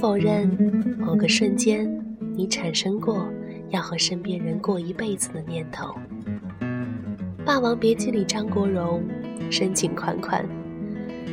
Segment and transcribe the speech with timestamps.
[0.00, 0.48] 否认
[0.96, 1.88] 某个瞬间
[2.36, 3.28] 你产生过
[3.70, 5.92] 要和身边人过一辈子的念头？
[7.44, 9.02] 《霸王别姬》里张国荣
[9.50, 10.48] 深情款款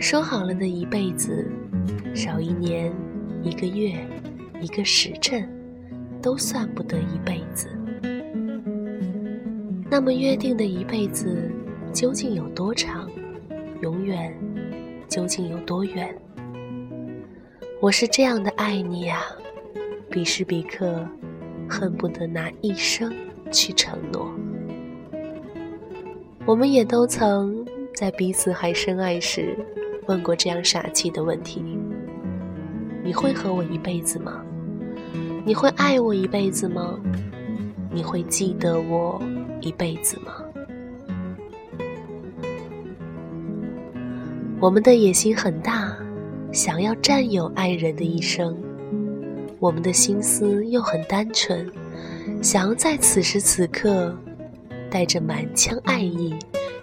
[0.00, 1.48] 说好了的一辈子，
[2.12, 2.92] 少一年、
[3.44, 3.94] 一个月、
[4.60, 5.48] 一个时辰，
[6.20, 7.68] 都算不得一辈子。
[9.88, 11.48] 那么约定的一辈子
[11.92, 13.08] 究竟有多长？
[13.82, 14.36] 永远
[15.06, 16.12] 究竟有多远？
[17.80, 19.22] 我是这样的爱你啊，
[20.10, 21.06] 彼时彼刻，
[21.70, 23.14] 恨不得拿一生
[23.52, 24.28] 去承诺。
[26.44, 27.64] 我们也都曾
[27.94, 29.56] 在彼此还深爱时，
[30.08, 31.62] 问过这样傻气的问题：
[33.04, 34.44] 你会和我一辈子吗？
[35.44, 36.98] 你会爱我一辈子吗？
[37.92, 39.22] 你会记得我
[39.60, 40.42] 一辈子吗？
[44.58, 45.96] 我们的野心很大。
[46.52, 48.56] 想要占有爱人的一生，
[49.58, 51.70] 我们的心思又很单纯，
[52.42, 54.16] 想要在此时此刻，
[54.90, 56.34] 带着满腔爱意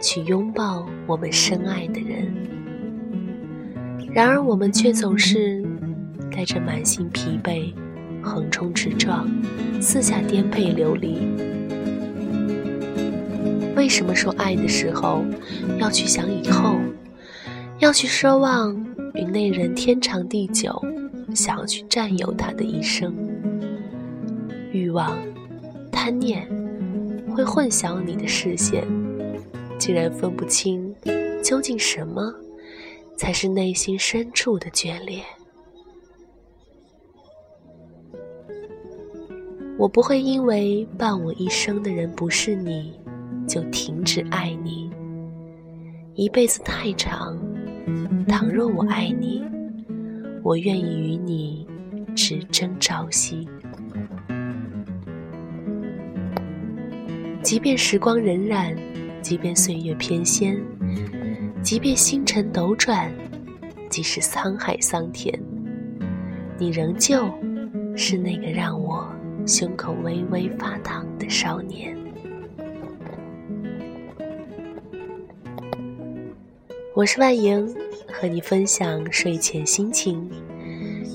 [0.00, 2.34] 去拥抱我们深爱的人。
[4.14, 5.62] 然而，我们却总是
[6.32, 7.72] 带着满心疲惫，
[8.22, 9.28] 横冲直撞，
[9.80, 11.18] 四下颠沛流离。
[13.76, 15.22] 为什么说爱的时候
[15.78, 16.76] 要去想以后，
[17.78, 18.74] 要去奢望？
[19.14, 20.80] 与那人天长地久，
[21.34, 23.14] 想要去占有他的一生，
[24.72, 25.18] 欲望、
[25.90, 26.46] 贪念
[27.34, 28.84] 会混淆你的视线，
[29.78, 30.94] 竟然分不清
[31.42, 32.32] 究竟什么
[33.16, 35.24] 才是内心深处的眷恋。
[39.76, 42.92] 我不会因为伴我一生的人不是你，
[43.48, 44.90] 就停止爱你。
[46.14, 47.38] 一辈子太长。
[48.26, 49.44] 倘若我爱你，
[50.42, 51.66] 我愿意与你
[52.14, 53.48] 只争朝夕。
[57.42, 58.76] 即便时光荏苒，
[59.22, 60.58] 即便岁月翩跹，
[61.62, 63.10] 即便星辰斗转，
[63.88, 65.38] 即使沧海桑田，
[66.58, 67.28] 你仍旧
[67.96, 69.10] 是那个让我
[69.46, 71.96] 胸口微微发烫的少年。
[76.92, 77.72] 我是万莹
[78.12, 80.28] 和你分享睡前心情。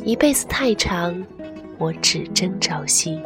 [0.05, 1.21] 一辈子太长
[1.77, 3.21] 我只争朝夕。